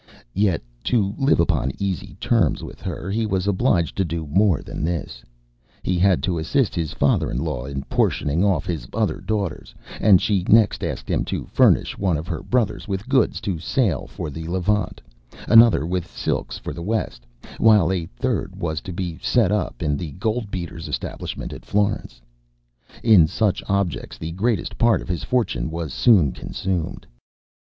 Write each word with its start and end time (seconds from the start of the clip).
Yet, 0.33 0.63
to 0.85 1.13
live 1.19 1.39
upon 1.39 1.73
easy 1.77 2.17
terms 2.19 2.63
with 2.63 2.81
her, 2.81 3.11
he 3.11 3.27
was 3.27 3.45
obliged 3.45 3.95
to 3.97 4.03
do 4.03 4.25
more 4.25 4.63
than 4.63 4.83
this; 4.83 5.23
he 5.83 5.99
had 5.99 6.23
to 6.23 6.39
assist 6.39 6.73
his 6.73 6.91
father 6.91 7.29
in 7.29 7.37
law 7.37 7.65
in 7.67 7.83
portioning 7.83 8.43
off 8.43 8.65
his 8.65 8.87
other 8.93 9.21
daughters; 9.21 9.75
and 9.99 10.19
she 10.19 10.43
next 10.49 10.83
asked 10.83 11.07
him 11.07 11.23
to 11.25 11.45
furnish 11.45 11.99
one 11.99 12.17
of 12.17 12.25
her 12.27 12.41
brothers 12.41 12.87
with 12.87 13.07
goods 13.07 13.39
to 13.41 13.59
sail 13.59 14.07
for 14.07 14.31
the 14.31 14.47
Levant, 14.47 15.01
another 15.47 15.85
with 15.85 16.09
silks 16.09 16.57
for 16.57 16.73
the 16.73 16.81
West, 16.81 17.27
while 17.59 17.91
a 17.91 18.07
third 18.07 18.55
was 18.55 18.81
to 18.81 18.91
be 18.91 19.19
set 19.21 19.51
up 19.51 19.83
in 19.83 20.01
a 20.01 20.11
goldbeaterŌĆÖs 20.13 20.89
establishment 20.89 21.53
at 21.53 21.63
Florence. 21.63 22.23
In 23.03 23.27
such 23.27 23.61
objects 23.69 24.17
the 24.17 24.31
greatest 24.31 24.79
part 24.79 25.03
of 25.03 25.07
his 25.09 25.23
fortune 25.23 25.69
was 25.69 25.93
soon 25.93 26.31
consumed. 26.31 27.05